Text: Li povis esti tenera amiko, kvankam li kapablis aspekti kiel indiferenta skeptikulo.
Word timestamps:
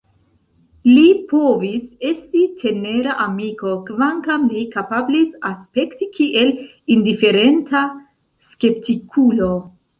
Li 0.91 1.01
povis 1.33 1.83
esti 2.11 2.41
tenera 2.63 3.13
amiko, 3.27 3.75
kvankam 3.91 4.49
li 4.55 4.65
kapablis 4.73 5.37
aspekti 5.53 6.11
kiel 6.19 6.53
indiferenta 6.99 7.87
skeptikulo. 8.53 9.57